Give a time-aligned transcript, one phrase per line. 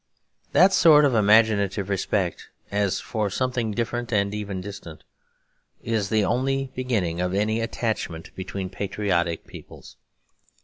[0.51, 5.03] That sort of imaginative respect, as for something different and even distant,
[5.83, 9.97] is the only beginning of any attachment between patriotic peoples.